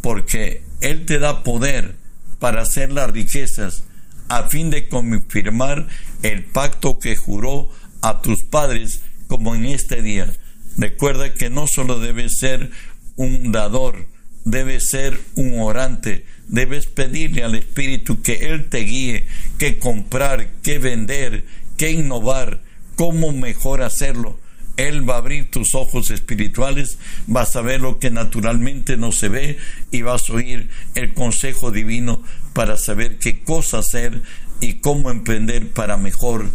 porque 0.00 0.62
Él 0.80 1.06
te 1.06 1.18
da 1.18 1.42
poder 1.42 1.96
para 2.38 2.62
hacer 2.62 2.92
las 2.92 3.10
riquezas, 3.10 3.84
a 4.28 4.44
fin 4.44 4.70
de 4.70 4.88
confirmar 4.88 5.88
el 6.22 6.44
pacto 6.44 6.98
que 6.98 7.16
juró 7.16 7.68
a 8.00 8.22
tus 8.22 8.44
padres 8.44 9.02
como 9.30 9.54
en 9.54 9.64
este 9.64 10.02
día. 10.02 10.28
Recuerda 10.76 11.32
que 11.32 11.50
no 11.50 11.68
solo 11.68 12.00
debes 12.00 12.38
ser 12.38 12.72
un 13.14 13.52
dador, 13.52 14.08
debes 14.44 14.88
ser 14.90 15.20
un 15.36 15.60
orante, 15.60 16.26
debes 16.48 16.86
pedirle 16.86 17.44
al 17.44 17.54
Espíritu 17.54 18.22
que 18.22 18.50
Él 18.50 18.68
te 18.68 18.78
guíe, 18.78 19.28
que 19.56 19.78
comprar, 19.78 20.50
que 20.64 20.80
vender, 20.80 21.44
que 21.76 21.92
innovar, 21.92 22.60
cómo 22.96 23.30
mejor 23.30 23.82
hacerlo. 23.82 24.36
Él 24.76 25.08
va 25.08 25.14
a 25.14 25.18
abrir 25.18 25.48
tus 25.48 25.76
ojos 25.76 26.10
espirituales, 26.10 26.98
vas 27.28 27.54
a 27.54 27.60
ver 27.60 27.80
lo 27.80 28.00
que 28.00 28.10
naturalmente 28.10 28.96
no 28.96 29.12
se 29.12 29.28
ve 29.28 29.58
y 29.92 30.02
vas 30.02 30.28
a 30.28 30.32
oír 30.32 30.70
el 30.96 31.14
consejo 31.14 31.70
divino 31.70 32.20
para 32.52 32.76
saber 32.76 33.18
qué 33.18 33.44
cosa 33.44 33.78
hacer 33.78 34.22
y 34.60 34.80
cómo 34.80 35.08
emprender 35.08 35.68
para 35.68 35.96
mejor. 35.96 36.50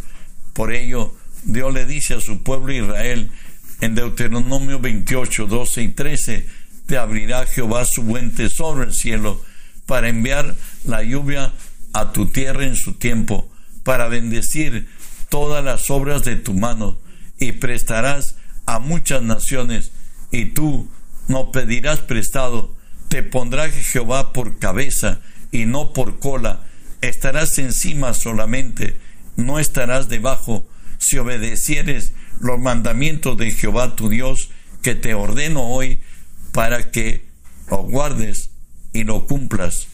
Por 0.51 0.73
ello, 0.73 1.13
Dios 1.45 1.73
le 1.73 1.85
dice 1.85 2.15
a 2.15 2.21
su 2.21 2.41
pueblo 2.41 2.73
Israel 2.73 3.29
en 3.81 3.95
Deuteronomio 3.95 4.79
28, 4.79 5.45
12 5.45 5.81
y 5.83 5.87
13, 5.89 6.47
te 6.87 6.97
abrirá 6.97 7.45
Jehová 7.45 7.85
su 7.85 8.03
buen 8.03 8.33
tesoro 8.33 8.81
en 8.81 8.89
el 8.89 8.95
cielo 8.95 9.41
para 9.85 10.09
enviar 10.09 10.55
la 10.83 11.03
lluvia 11.03 11.53
a 11.93 12.11
tu 12.11 12.27
tierra 12.27 12.65
en 12.65 12.75
su 12.75 12.93
tiempo, 12.93 13.49
para 13.83 14.07
bendecir 14.07 14.87
todas 15.29 15.63
las 15.63 15.89
obras 15.91 16.23
de 16.23 16.35
tu 16.35 16.53
mano, 16.53 16.97
y 17.39 17.53
prestarás 17.53 18.37
a 18.65 18.79
muchas 18.79 19.21
naciones, 19.21 19.91
y 20.31 20.45
tú 20.45 20.89
no 21.27 21.51
pedirás 21.51 21.99
prestado, 21.99 22.75
te 23.07 23.21
pondrá 23.21 23.69
Jehová 23.69 24.33
por 24.33 24.57
cabeza 24.57 25.19
y 25.51 25.65
no 25.65 25.93
por 25.93 26.19
cola, 26.19 26.63
estarás 27.01 27.57
encima 27.59 28.13
solamente, 28.13 28.95
no 29.35 29.59
estarás 29.59 30.09
debajo, 30.09 30.67
si 30.97 31.17
obedecieres 31.17 32.13
los 32.39 32.59
mandamientos 32.59 33.37
de 33.37 33.51
Jehová 33.51 33.95
tu 33.95 34.09
Dios, 34.09 34.49
que 34.81 34.95
te 34.95 35.13
ordeno 35.13 35.63
hoy, 35.63 35.99
para 36.51 36.91
que 36.91 37.25
lo 37.69 37.77
guardes 37.83 38.51
y 38.93 39.03
lo 39.03 39.25
cumplas. 39.25 39.87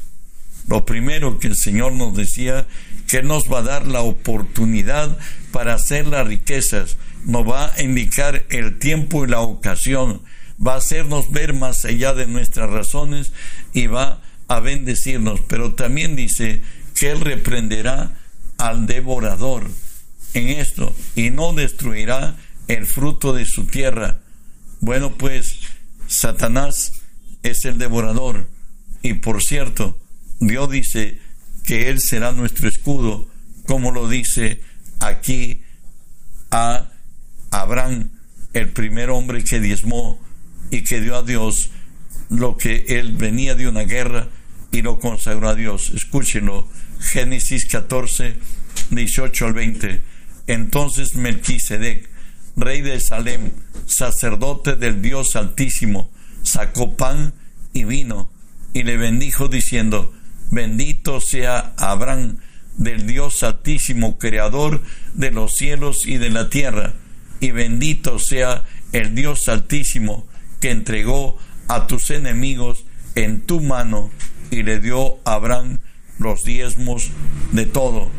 Lo 0.67 0.85
primero 0.85 1.39
que 1.39 1.47
el 1.47 1.55
Señor 1.55 1.93
nos 1.93 2.15
decía, 2.15 2.67
que 3.07 3.23
nos 3.23 3.51
va 3.51 3.59
a 3.59 3.63
dar 3.63 3.87
la 3.87 4.01
oportunidad 4.01 5.17
para 5.51 5.73
hacer 5.73 6.07
las 6.07 6.27
riquezas, 6.27 6.97
nos 7.25 7.47
va 7.47 7.73
a 7.73 7.81
indicar 7.81 8.45
el 8.49 8.79
tiempo 8.79 9.25
y 9.25 9.29
la 9.29 9.41
ocasión, 9.41 10.21
va 10.65 10.75
a 10.75 10.77
hacernos 10.77 11.31
ver 11.31 11.53
más 11.53 11.85
allá 11.85 12.13
de 12.13 12.27
nuestras 12.27 12.69
razones 12.69 13.31
y 13.73 13.87
va 13.87 14.21
a 14.47 14.59
bendecirnos. 14.59 15.41
Pero 15.47 15.73
también 15.73 16.15
dice 16.15 16.61
que 16.95 17.11
Él 17.11 17.21
reprenderá 17.21 18.13
al 18.57 18.85
devorador 18.85 19.67
en 20.33 20.49
esto 20.49 20.95
y 21.15 21.29
no 21.29 21.53
destruirá 21.53 22.37
el 22.67 22.85
fruto 22.85 23.33
de 23.33 23.45
su 23.45 23.65
tierra. 23.65 24.19
Bueno, 24.79 25.17
pues 25.17 25.59
Satanás 26.07 26.93
es 27.43 27.65
el 27.65 27.77
devorador 27.77 28.47
y 29.01 29.15
por 29.15 29.41
cierto, 29.43 29.99
Dios 30.39 30.69
dice 30.69 31.19
que 31.65 31.89
Él 31.89 31.99
será 31.99 32.31
nuestro 32.31 32.67
escudo, 32.67 33.27
como 33.67 33.91
lo 33.91 34.07
dice 34.07 34.61
aquí 34.99 35.61
a 36.51 36.89
Abraham, 37.51 38.09
el 38.53 38.69
primer 38.69 39.09
hombre 39.09 39.43
que 39.43 39.59
diezmó 39.59 40.19
y 40.69 40.83
que 40.83 41.01
dio 41.01 41.15
a 41.15 41.23
Dios 41.23 41.69
lo 42.29 42.57
que 42.57 42.85
él 42.87 43.17
venía 43.17 43.55
de 43.55 43.67
una 43.67 43.81
guerra 43.81 44.29
y 44.71 44.81
lo 44.81 44.99
consagró 44.99 45.49
a 45.49 45.55
Dios. 45.55 45.91
Escúchenlo, 45.93 46.67
Génesis 46.99 47.65
14, 47.65 48.35
18 48.89 49.45
al 49.45 49.53
20. 49.53 50.01
Entonces 50.51 51.15
Melquisedec, 51.15 52.09
rey 52.57 52.81
de 52.81 52.99
Salem, 52.99 53.51
sacerdote 53.85 54.75
del 54.75 55.01
Dios 55.01 55.37
Altísimo, 55.37 56.11
sacó 56.43 56.97
pan 56.97 57.33
y 57.71 57.85
vino 57.85 58.29
y 58.73 58.83
le 58.83 58.97
bendijo 58.97 59.47
diciendo, 59.47 60.13
bendito 60.49 61.21
sea 61.21 61.73
Abraham 61.77 62.39
del 62.75 63.07
Dios 63.07 63.43
Altísimo, 63.43 64.17
creador 64.17 64.81
de 65.13 65.31
los 65.31 65.55
cielos 65.55 66.05
y 66.05 66.17
de 66.17 66.29
la 66.29 66.49
tierra, 66.49 66.95
y 67.39 67.51
bendito 67.51 68.19
sea 68.19 68.65
el 68.91 69.15
Dios 69.15 69.47
Altísimo 69.47 70.27
que 70.59 70.71
entregó 70.71 71.37
a 71.69 71.87
tus 71.87 72.11
enemigos 72.11 72.83
en 73.15 73.39
tu 73.39 73.61
mano 73.61 74.11
y 74.51 74.63
le 74.63 74.81
dio 74.81 75.19
a 75.23 75.35
Abraham 75.35 75.79
los 76.21 76.43
diezmos 76.43 77.11
de 77.51 77.65
todo. 77.65 78.09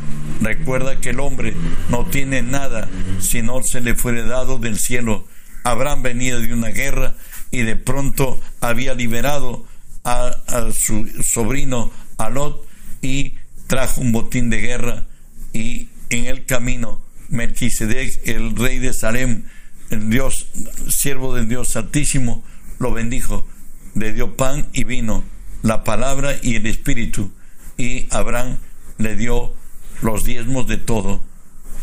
Recuerda 0.40 1.00
que 1.00 1.10
el 1.10 1.20
hombre 1.20 1.54
no 1.88 2.06
tiene 2.06 2.42
nada 2.42 2.88
si 3.20 3.42
no 3.42 3.62
se 3.62 3.80
le 3.80 3.94
fuere 3.94 4.22
dado 4.24 4.58
del 4.58 4.78
cielo. 4.78 5.26
Abraham 5.64 6.02
venía 6.02 6.38
de 6.38 6.52
una 6.52 6.68
guerra 6.68 7.14
y 7.50 7.62
de 7.62 7.76
pronto 7.76 8.40
había 8.60 8.94
liberado 8.94 9.64
a, 10.04 10.32
su 10.72 11.06
sobrino 11.22 11.92
Alot 12.18 12.66
y 13.02 13.34
trajo 13.68 14.00
un 14.00 14.12
botín 14.12 14.50
de 14.50 14.60
guerra 14.60 15.06
y 15.52 15.88
en 16.10 16.26
el 16.26 16.44
camino 16.44 17.00
Melquisedec, 17.28 18.26
el 18.26 18.56
rey 18.56 18.78
de 18.78 18.92
Salem, 18.92 19.44
el 19.90 20.10
Dios, 20.10 20.48
siervo 20.88 21.34
del 21.34 21.48
Dios 21.48 21.68
Santísimo, 21.68 22.44
lo 22.78 22.92
bendijo, 22.92 23.46
le 23.94 24.12
dio 24.12 24.36
pan 24.36 24.66
y 24.72 24.84
vino, 24.84 25.24
la 25.62 25.84
palabra 25.84 26.34
y 26.42 26.56
el 26.56 26.66
espíritu, 26.66 27.32
y 27.76 28.06
Abraham 28.10 28.58
le 28.98 29.16
dio 29.16 29.52
los 30.00 30.24
diezmos 30.24 30.66
de 30.66 30.78
todo. 30.78 31.22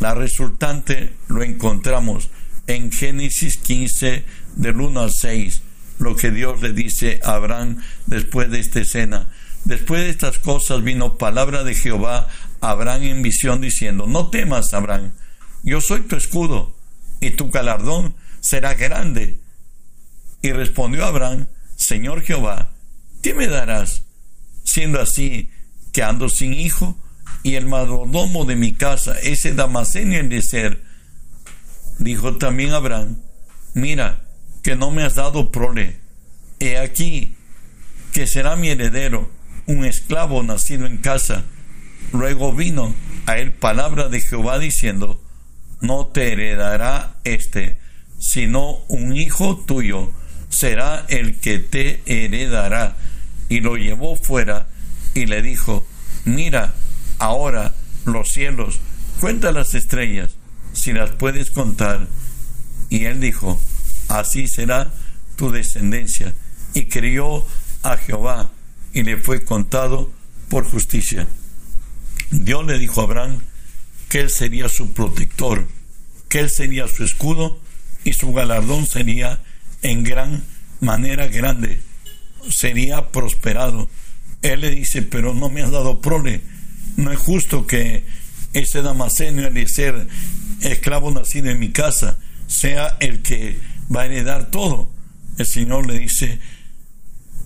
La 0.00 0.14
resultante 0.14 1.14
lo 1.28 1.42
encontramos 1.42 2.30
en 2.66 2.90
Génesis 2.90 3.56
15 3.58 4.24
del 4.56 4.80
1 4.80 5.00
al 5.00 5.12
6 5.12 5.62
lo 6.00 6.16
que 6.16 6.30
Dios 6.30 6.60
le 6.62 6.72
dice 6.72 7.20
a 7.22 7.34
Abraham 7.34 7.82
después 8.06 8.50
de 8.50 8.58
esta 8.58 8.80
escena. 8.80 9.28
Después 9.64 10.00
de 10.00 10.10
estas 10.10 10.38
cosas 10.38 10.82
vino 10.82 11.18
palabra 11.18 11.62
de 11.62 11.74
Jehová 11.74 12.26
a 12.60 12.70
Abraham 12.70 13.02
en 13.02 13.22
visión 13.22 13.60
diciendo, 13.60 14.06
no 14.06 14.30
temas, 14.30 14.72
Abraham, 14.74 15.12
yo 15.62 15.80
soy 15.80 16.00
tu 16.00 16.16
escudo 16.16 16.74
y 17.20 17.32
tu 17.32 17.50
galardón 17.50 18.14
será 18.40 18.74
grande. 18.74 19.38
Y 20.42 20.52
respondió 20.52 21.04
Abraham, 21.04 21.46
Señor 21.76 22.22
Jehová, 22.22 22.70
¿qué 23.22 23.34
me 23.34 23.46
darás? 23.46 24.04
Siendo 24.64 25.00
así 25.00 25.50
que 25.92 26.02
ando 26.02 26.28
sin 26.28 26.54
hijo 26.54 26.96
y 27.42 27.54
el 27.54 27.66
mayordomo 27.66 28.44
de 28.44 28.56
mi 28.56 28.72
casa, 28.72 29.18
ese 29.22 29.54
Damaseno 29.54 30.28
de 30.28 30.42
ser. 30.42 30.82
Dijo 31.98 32.36
también 32.36 32.72
Abraham, 32.72 33.16
mira, 33.74 34.24
que 34.62 34.76
no 34.76 34.90
me 34.90 35.04
has 35.04 35.14
dado 35.14 35.50
prole. 35.50 35.98
He 36.58 36.78
aquí 36.78 37.34
que 38.12 38.26
será 38.26 38.56
mi 38.56 38.68
heredero, 38.68 39.30
un 39.66 39.84
esclavo 39.84 40.42
nacido 40.42 40.86
en 40.86 40.98
casa. 40.98 41.44
Luego 42.12 42.52
vino 42.52 42.94
a 43.26 43.38
él 43.38 43.52
palabra 43.52 44.08
de 44.08 44.20
Jehová 44.20 44.58
diciendo, 44.58 45.22
no 45.80 46.06
te 46.06 46.32
heredará 46.32 47.16
este, 47.24 47.78
sino 48.18 48.78
un 48.88 49.16
hijo 49.16 49.56
tuyo 49.66 50.12
será 50.50 51.06
el 51.08 51.38
que 51.38 51.58
te 51.58 52.02
heredará. 52.04 52.96
Y 53.48 53.60
lo 53.60 53.76
llevó 53.76 54.16
fuera 54.16 54.68
y 55.14 55.26
le 55.26 55.42
dijo, 55.42 55.86
mira 56.24 56.74
ahora 57.18 57.74
los 58.04 58.30
cielos, 58.30 58.80
cuenta 59.20 59.52
las 59.52 59.74
estrellas, 59.74 60.32
si 60.72 60.92
las 60.92 61.10
puedes 61.10 61.50
contar. 61.50 62.08
Y 62.88 63.04
él 63.04 63.20
dijo, 63.20 63.60
así 64.08 64.48
será 64.48 64.92
tu 65.36 65.50
descendencia. 65.50 66.34
Y 66.74 66.84
crió 66.84 67.44
a 67.82 67.96
Jehová 67.96 68.50
y 68.92 69.02
le 69.02 69.16
fue 69.16 69.44
contado 69.44 70.12
por 70.48 70.68
justicia. 70.68 71.26
Dios 72.30 72.64
le 72.66 72.78
dijo 72.78 73.00
a 73.00 73.04
Abraham 73.04 73.40
que 74.08 74.20
él 74.20 74.30
sería 74.30 74.68
su 74.68 74.92
protector, 74.92 75.66
que 76.28 76.40
él 76.40 76.50
sería 76.50 76.88
su 76.88 77.04
escudo 77.04 77.60
y 78.04 78.12
su 78.12 78.32
galardón 78.32 78.86
sería 78.86 79.40
en 79.82 80.04
gran 80.04 80.44
manera 80.80 81.26
grande, 81.26 81.80
sería 82.48 83.10
prosperado. 83.10 83.88
Él 84.42 84.60
le 84.60 84.70
dice, 84.70 85.02
pero 85.02 85.34
no 85.34 85.50
me 85.50 85.62
has 85.62 85.70
dado 85.70 86.00
prole, 86.00 86.42
no 86.96 87.12
es 87.12 87.18
justo 87.18 87.66
que 87.66 88.04
ese 88.52 88.82
Damaseno, 88.82 89.46
el 89.46 89.68
ser 89.68 90.06
esclavo 90.60 91.10
nacido 91.10 91.50
en 91.50 91.58
mi 91.58 91.70
casa, 91.70 92.18
sea 92.46 92.96
el 93.00 93.22
que 93.22 93.58
va 93.94 94.02
a 94.02 94.06
heredar 94.06 94.50
todo. 94.50 94.90
El 95.38 95.46
Señor 95.46 95.86
le 95.86 95.98
dice 95.98 96.38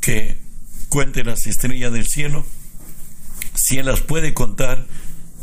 que 0.00 0.36
cuente 0.88 1.24
las 1.24 1.46
estrellas 1.46 1.92
del 1.92 2.06
cielo. 2.06 2.44
Si 3.54 3.78
Él 3.78 3.86
las 3.86 4.00
puede 4.00 4.34
contar, 4.34 4.86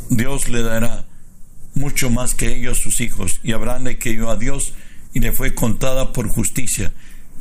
Dios 0.10 0.50
le 0.50 0.62
dará 0.62 1.06
mucho 1.74 2.10
más 2.10 2.34
que 2.34 2.56
ellos 2.56 2.80
sus 2.80 3.02
hijos. 3.02 3.40
Y 3.44 3.54
Abraham 3.54 3.84
le 3.84 3.98
creyó 3.98 4.30
a 4.30 4.38
Dios 4.38 4.74
y 5.14 5.20
le 5.20 5.32
fue 5.32 5.56
contada 5.56 6.14
por 6.14 6.28
justicia. 6.28 6.92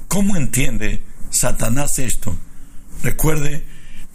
¿Cómo 0.09 0.37
entiende 0.37 1.03
Satanás 1.31 1.99
esto? 1.99 2.37
Recuerde, 3.03 3.65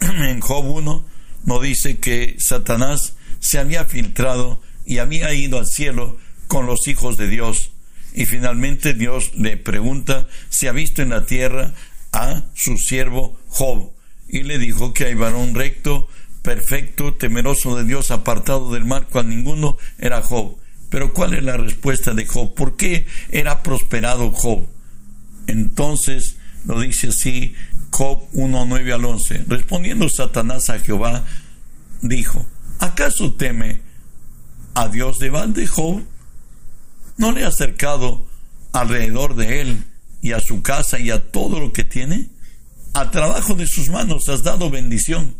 en 0.00 0.40
Job 0.40 0.64
1 0.66 1.04
no 1.44 1.60
dice 1.60 1.98
que 1.98 2.36
Satanás 2.38 3.14
se 3.38 3.58
había 3.58 3.84
filtrado 3.84 4.60
y 4.84 4.98
había 4.98 5.32
ido 5.34 5.58
al 5.58 5.66
cielo 5.66 6.18
con 6.46 6.66
los 6.66 6.88
hijos 6.88 7.16
de 7.16 7.28
Dios. 7.28 7.72
Y 8.14 8.24
finalmente 8.24 8.94
Dios 8.94 9.32
le 9.36 9.56
pregunta 9.56 10.26
si 10.48 10.66
ha 10.66 10.72
visto 10.72 11.02
en 11.02 11.10
la 11.10 11.26
tierra 11.26 11.74
a 12.12 12.44
su 12.54 12.78
siervo 12.78 13.38
Job. 13.48 13.92
Y 14.28 14.42
le 14.42 14.58
dijo 14.58 14.92
que 14.92 15.04
hay 15.04 15.14
varón 15.14 15.54
recto, 15.54 16.08
perfecto, 16.42 17.14
temeroso 17.14 17.76
de 17.76 17.84
Dios, 17.84 18.10
apartado 18.10 18.72
del 18.72 18.84
mal, 18.84 19.06
cual 19.06 19.28
ninguno 19.28 19.76
era 19.98 20.22
Job. 20.22 20.56
Pero 20.88 21.12
¿cuál 21.12 21.34
es 21.34 21.42
la 21.42 21.56
respuesta 21.56 22.14
de 22.14 22.26
Job? 22.26 22.54
¿Por 22.54 22.76
qué 22.76 23.06
era 23.30 23.62
prosperado 23.62 24.30
Job? 24.30 24.66
Entonces 25.46 26.36
lo 26.64 26.80
dice 26.80 27.08
así 27.08 27.54
Job 27.90 28.22
1, 28.32 28.66
9 28.66 28.92
al 28.92 29.04
11. 29.04 29.44
Respondiendo 29.48 30.08
Satanás 30.08 30.70
a 30.70 30.78
Jehová, 30.78 31.24
dijo, 32.02 32.46
¿acaso 32.78 33.34
teme 33.34 33.80
a 34.74 34.88
Dios 34.88 35.18
de 35.18 35.30
balde 35.30 35.66
Job? 35.66 36.02
¿No 37.16 37.32
le 37.32 37.44
ha 37.44 37.48
acercado 37.48 38.26
alrededor 38.72 39.34
de 39.36 39.62
él 39.62 39.84
y 40.20 40.32
a 40.32 40.40
su 40.40 40.62
casa 40.62 40.98
y 40.98 41.10
a 41.10 41.30
todo 41.30 41.60
lo 41.60 41.72
que 41.72 41.84
tiene? 41.84 42.28
Al 42.92 43.10
trabajo 43.10 43.54
de 43.54 43.66
sus 43.66 43.88
manos 43.88 44.28
has 44.28 44.42
dado 44.42 44.70
bendición. 44.70 45.34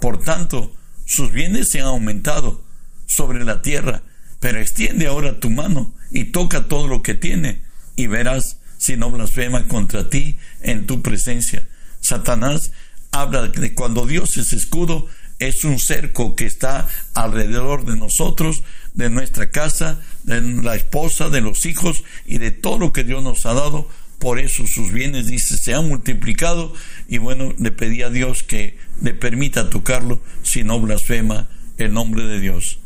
Por 0.00 0.18
tanto, 0.18 0.72
sus 1.06 1.32
bienes 1.32 1.70
se 1.70 1.80
han 1.80 1.86
aumentado 1.86 2.62
sobre 3.06 3.44
la 3.44 3.62
tierra. 3.62 4.02
Pero 4.40 4.58
extiende 4.58 5.06
ahora 5.06 5.38
tu 5.38 5.50
mano 5.50 5.92
y 6.10 6.26
toca 6.26 6.66
todo 6.66 6.88
lo 6.88 7.02
que 7.02 7.14
tiene 7.14 7.62
y 7.94 8.06
verás 8.06 8.56
si 8.78 8.96
no 8.96 9.10
blasfema 9.10 9.68
contra 9.68 10.08
ti 10.08 10.38
en 10.62 10.86
tu 10.86 11.02
presencia. 11.02 11.68
Satanás 12.00 12.72
habla 13.12 13.48
de 13.48 13.74
cuando 13.74 14.06
Dios 14.06 14.36
es 14.36 14.52
escudo, 14.52 15.08
es 15.38 15.64
un 15.64 15.78
cerco 15.78 16.36
que 16.36 16.46
está 16.46 16.86
alrededor 17.14 17.84
de 17.86 17.96
nosotros, 17.96 18.62
de 18.94 19.08
nuestra 19.08 19.50
casa, 19.50 20.00
de 20.22 20.40
la 20.40 20.76
esposa, 20.76 21.30
de 21.30 21.40
los 21.40 21.64
hijos 21.64 22.04
y 22.26 22.38
de 22.38 22.50
todo 22.50 22.78
lo 22.78 22.92
que 22.92 23.04
Dios 23.04 23.22
nos 23.22 23.46
ha 23.46 23.54
dado. 23.54 23.88
Por 24.18 24.38
eso 24.38 24.66
sus 24.66 24.92
bienes, 24.92 25.26
dice, 25.26 25.56
se 25.56 25.72
han 25.72 25.88
multiplicado 25.88 26.74
y 27.08 27.16
bueno, 27.16 27.54
le 27.58 27.72
pedí 27.72 28.02
a 28.02 28.10
Dios 28.10 28.42
que 28.42 28.76
le 29.00 29.14
permita 29.14 29.70
tocarlo 29.70 30.20
si 30.42 30.62
no 30.62 30.78
blasfema 30.78 31.48
el 31.78 31.94
nombre 31.94 32.26
de 32.26 32.38
Dios. 32.38 32.80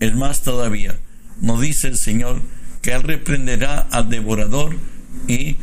Es 0.00 0.16
más 0.16 0.42
todavía, 0.42 0.98
nos 1.40 1.60
dice 1.60 1.86
el 1.86 1.96
Señor 1.96 2.42
que 2.82 2.92
Él 2.92 3.04
reprenderá 3.04 3.78
al 3.78 4.10
devorador 4.10 4.76
y, 5.28 5.58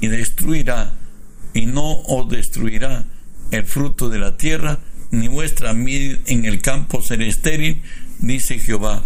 y 0.00 0.06
destruirá 0.06 0.94
y 1.56 1.64
no 1.64 2.00
os 2.02 2.28
destruirá 2.28 3.06
el 3.50 3.64
fruto 3.64 4.10
de 4.10 4.18
la 4.18 4.36
tierra, 4.36 4.78
ni 5.10 5.26
vuestra 5.26 5.72
mil 5.72 6.20
en 6.26 6.44
el 6.44 6.60
campo 6.60 7.00
será 7.00 7.24
estéril, 7.24 7.80
dice 8.18 8.58
Jehová, 8.58 9.02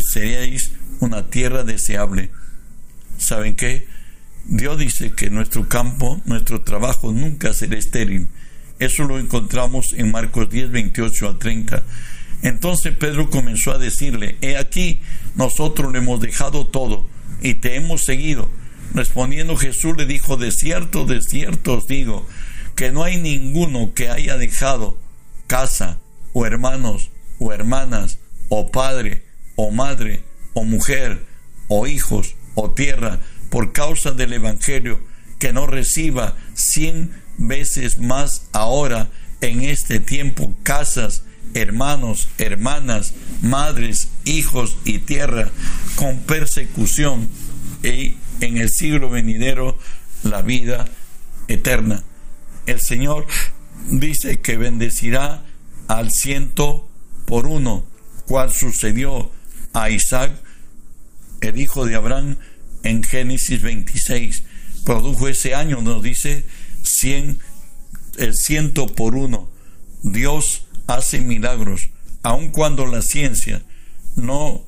seréis 0.00 0.72
una 0.98 1.30
tierra 1.30 1.62
deseable. 1.62 2.30
¿Saben 3.18 3.54
qué? 3.54 3.86
Dios 4.46 4.78
dice 4.78 5.12
que 5.12 5.30
nuestro 5.30 5.68
campo, 5.68 6.20
nuestro 6.24 6.62
trabajo 6.62 7.12
nunca 7.12 7.52
será 7.52 7.78
estéril. 7.78 8.26
Eso 8.80 9.04
lo 9.04 9.20
encontramos 9.20 9.92
en 9.92 10.10
Marcos 10.10 10.50
10, 10.50 10.72
28 10.72 11.28
al 11.28 11.38
30. 11.38 11.84
Entonces 12.42 12.96
Pedro 12.96 13.30
comenzó 13.30 13.70
a 13.70 13.78
decirle, 13.78 14.36
he 14.40 14.56
aquí, 14.56 15.00
nosotros 15.36 15.92
le 15.92 15.98
hemos 15.98 16.20
dejado 16.20 16.66
todo 16.66 17.06
y 17.40 17.54
te 17.54 17.76
hemos 17.76 18.04
seguido. 18.04 18.48
Respondiendo 18.94 19.56
Jesús 19.56 19.96
le 19.96 20.06
dijo, 20.06 20.36
de 20.36 20.50
cierto, 20.52 21.04
de 21.04 21.22
cierto 21.22 21.74
os 21.74 21.86
digo, 21.86 22.26
que 22.74 22.92
no 22.92 23.04
hay 23.04 23.16
ninguno 23.18 23.92
que 23.94 24.10
haya 24.10 24.36
dejado 24.36 24.98
casa, 25.46 25.98
o 26.32 26.46
hermanos, 26.46 27.10
o 27.38 27.52
hermanas, 27.52 28.18
o 28.48 28.70
padre, 28.70 29.22
o 29.56 29.70
madre, 29.70 30.22
o 30.54 30.64
mujer, 30.64 31.24
o 31.68 31.86
hijos, 31.86 32.34
o 32.54 32.70
tierra, 32.70 33.20
por 33.50 33.72
causa 33.72 34.12
del 34.12 34.32
Evangelio, 34.32 35.00
que 35.38 35.52
no 35.52 35.66
reciba 35.66 36.34
cien 36.54 37.10
veces 37.38 37.98
más 37.98 38.48
ahora 38.52 39.10
en 39.40 39.62
este 39.62 40.00
tiempo 40.00 40.54
casas, 40.62 41.22
hermanos, 41.54 42.28
hermanas, 42.38 43.14
madres, 43.42 44.08
hijos 44.24 44.76
y 44.84 44.98
tierra, 44.98 45.50
con 45.96 46.18
persecución 46.20 47.28
y 47.82 48.16
en 48.40 48.58
el 48.58 48.70
siglo 48.70 49.10
venidero 49.10 49.78
la 50.22 50.42
vida 50.42 50.86
eterna. 51.48 52.02
El 52.66 52.80
Señor 52.80 53.26
dice 53.90 54.40
que 54.40 54.56
bendecirá 54.56 55.44
al 55.88 56.10
ciento 56.10 56.88
por 57.26 57.46
uno, 57.46 57.86
cual 58.26 58.52
sucedió 58.52 59.30
a 59.72 59.90
Isaac, 59.90 60.32
el 61.40 61.60
hijo 61.60 61.84
de 61.84 61.94
Abraham, 61.94 62.36
en 62.82 63.02
Génesis 63.02 63.62
26. 63.62 64.42
Produjo 64.84 65.28
ese 65.28 65.54
año, 65.54 65.82
nos 65.82 66.02
dice, 66.02 66.44
cien, 66.82 67.40
el 68.18 68.34
ciento 68.34 68.86
por 68.86 69.14
uno. 69.14 69.48
Dios 70.02 70.66
hace 70.86 71.20
milagros, 71.20 71.90
aun 72.22 72.48
cuando 72.48 72.86
la 72.86 73.02
ciencia 73.02 73.62
no 74.14 74.64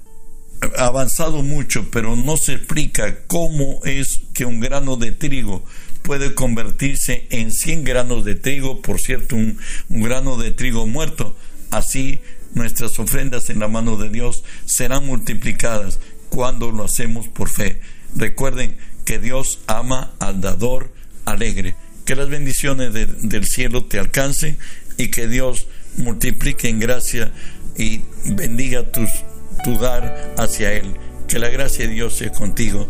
avanzado 0.77 1.43
mucho, 1.43 1.91
pero 1.91 2.17
no 2.17 2.37
se 2.37 2.55
explica 2.55 3.21
cómo 3.27 3.81
es 3.85 4.21
que 4.35 4.45
un 4.45 4.61
grano 4.61 4.97
de 4.97 5.13
trigo 5.13 5.65
puede 6.03 6.35
convertirse 6.35 7.27
en 7.31 7.53
100 7.53 7.85
granos 7.85 8.25
de 8.25 8.35
trigo, 8.35 8.83
por 8.83 9.01
cierto, 9.01 9.37
un, 9.37 9.59
grano 9.89 10.37
de 10.37 10.51
trigo 10.51 10.87
muerto. 10.87 11.37
Así 11.71 12.21
nuestras 12.55 12.99
ofrendas 12.99 13.51
en 13.51 13.61
la 13.61 13.69
mano 13.69 13.97
de 13.97 14.09
Dios 14.09 14.43
serán 14.65 15.07
multiplicadas 15.07 16.01
cuando 16.31 16.71
lo 16.71 16.85
hacemos 16.85 17.29
por 17.29 17.51
fe. 17.51 17.81
Recuerden 18.17 18.77
que 19.05 19.19
Dios 19.19 19.61
ama 19.67 20.13
al 20.19 20.41
dador 20.41 20.93
alegre. 21.25 21.77
Que 22.05 22.17
las 22.17 22.31
bendiciones 22.31 22.95
del 22.95 23.45
cielo 23.45 23.85
te 23.85 23.99
alcancen 23.99 24.59
y 24.97 25.09
que 25.09 25.29
Dios 25.29 25.67
multiplique 25.99 26.69
en 26.69 26.81
gracia 26.81 27.33
y 27.77 28.01
bendiga 28.25 28.91
tus, 28.91 29.11
tu 29.63 29.79
dar 29.79 30.35
hacia 30.37 30.73
Él. 30.73 30.95
Que 31.27 31.39
la 31.39 31.49
gracia 31.49 31.87
de 31.87 31.93
Dios 31.93 32.17
sea 32.17 32.31
contigo. 32.31 32.89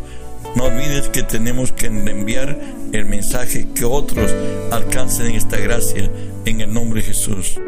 No 0.56 0.64
olvides 0.64 1.08
que 1.08 1.22
tenemos 1.22 1.72
que 1.72 1.86
enviar 1.86 2.58
el 2.92 3.04
mensaje 3.04 3.68
que 3.74 3.84
otros 3.84 4.34
alcancen 4.70 5.34
esta 5.34 5.58
gracia 5.58 6.10
en 6.44 6.60
el 6.60 6.72
nombre 6.72 7.00
de 7.00 7.08
Jesús. 7.08 7.58